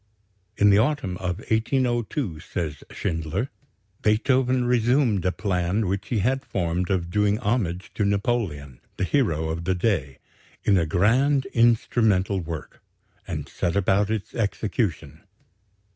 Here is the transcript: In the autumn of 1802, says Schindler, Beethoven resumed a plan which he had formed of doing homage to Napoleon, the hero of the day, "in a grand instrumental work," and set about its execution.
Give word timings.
In 0.57 0.71
the 0.71 0.79
autumn 0.79 1.15
of 1.17 1.37
1802, 1.51 2.39
says 2.39 2.83
Schindler, 2.89 3.51
Beethoven 4.01 4.65
resumed 4.65 5.23
a 5.25 5.31
plan 5.31 5.85
which 5.85 6.07
he 6.07 6.17
had 6.25 6.43
formed 6.43 6.89
of 6.89 7.11
doing 7.11 7.37
homage 7.37 7.91
to 7.93 8.03
Napoleon, 8.03 8.81
the 8.97 9.03
hero 9.03 9.49
of 9.49 9.65
the 9.65 9.75
day, 9.75 10.17
"in 10.63 10.75
a 10.79 10.87
grand 10.87 11.45
instrumental 11.53 12.39
work," 12.39 12.81
and 13.27 13.47
set 13.47 13.75
about 13.75 14.09
its 14.09 14.33
execution. 14.33 15.21